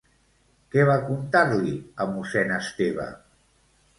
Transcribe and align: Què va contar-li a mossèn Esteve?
Què 0.75 0.85
va 0.89 0.95
contar-li 1.09 1.75
a 2.05 2.09
mossèn 2.13 2.53
Esteve? 2.57 3.09